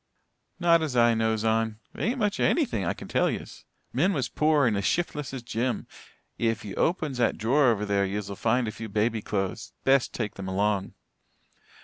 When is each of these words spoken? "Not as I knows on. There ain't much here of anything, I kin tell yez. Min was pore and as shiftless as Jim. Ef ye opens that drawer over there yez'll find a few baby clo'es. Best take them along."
"Not 0.59 0.81
as 0.81 0.95
I 0.95 1.13
knows 1.13 1.43
on. 1.43 1.77
There 1.93 2.03
ain't 2.03 2.17
much 2.17 2.37
here 2.37 2.47
of 2.47 2.49
anything, 2.49 2.83
I 2.83 2.95
kin 2.95 3.07
tell 3.07 3.29
yez. 3.29 3.65
Min 3.93 4.13
was 4.13 4.29
pore 4.29 4.65
and 4.65 4.75
as 4.75 4.83
shiftless 4.83 5.31
as 5.31 5.43
Jim. 5.43 5.85
Ef 6.39 6.65
ye 6.65 6.73
opens 6.73 7.19
that 7.19 7.37
drawer 7.37 7.65
over 7.67 7.85
there 7.85 8.03
yez'll 8.03 8.33
find 8.35 8.67
a 8.67 8.71
few 8.71 8.89
baby 8.89 9.21
clo'es. 9.21 9.73
Best 9.83 10.11
take 10.11 10.33
them 10.33 10.47
along." 10.47 10.95